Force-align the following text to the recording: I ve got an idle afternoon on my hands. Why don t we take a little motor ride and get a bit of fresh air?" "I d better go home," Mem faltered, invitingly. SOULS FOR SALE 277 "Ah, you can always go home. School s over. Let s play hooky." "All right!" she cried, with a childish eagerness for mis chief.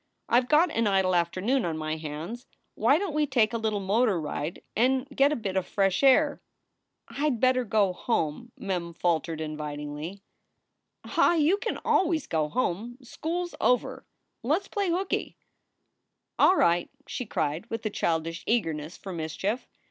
I 0.27 0.41
ve 0.41 0.47
got 0.47 0.71
an 0.71 0.87
idle 0.87 1.13
afternoon 1.13 1.63
on 1.63 1.77
my 1.77 1.95
hands. 1.95 2.47
Why 2.73 2.97
don 2.97 3.09
t 3.09 3.13
we 3.15 3.27
take 3.27 3.53
a 3.53 3.59
little 3.59 3.79
motor 3.79 4.19
ride 4.19 4.63
and 4.75 5.07
get 5.15 5.31
a 5.31 5.35
bit 5.35 5.55
of 5.55 5.67
fresh 5.67 6.01
air?" 6.01 6.41
"I 7.07 7.29
d 7.29 7.35
better 7.35 7.63
go 7.63 7.93
home," 7.93 8.51
Mem 8.57 8.95
faltered, 8.95 9.39
invitingly. 9.39 10.23
SOULS 11.03 11.03
FOR 11.03 11.09
SALE 11.09 11.13
277 11.13 11.29
"Ah, 11.29 11.45
you 11.45 11.57
can 11.57 11.77
always 11.85 12.25
go 12.25 12.49
home. 12.49 12.97
School 13.03 13.43
s 13.43 13.53
over. 13.61 14.03
Let 14.41 14.61
s 14.63 14.67
play 14.69 14.89
hooky." 14.89 15.37
"All 16.39 16.55
right!" 16.55 16.89
she 17.07 17.27
cried, 17.27 17.67
with 17.69 17.85
a 17.85 17.91
childish 17.91 18.43
eagerness 18.47 18.97
for 18.97 19.13
mis 19.13 19.35
chief. 19.35 19.67